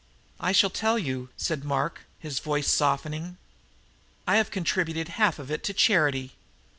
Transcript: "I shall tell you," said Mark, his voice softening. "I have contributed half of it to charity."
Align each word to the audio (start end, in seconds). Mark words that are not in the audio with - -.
"I 0.39 0.51
shall 0.51 0.71
tell 0.71 0.97
you," 0.97 1.29
said 1.37 1.63
Mark, 1.63 2.05
his 2.17 2.39
voice 2.39 2.67
softening. 2.67 3.37
"I 4.25 4.37
have 4.37 4.49
contributed 4.49 5.09
half 5.09 5.37
of 5.37 5.51
it 5.51 5.63
to 5.65 5.73
charity." 5.75 6.31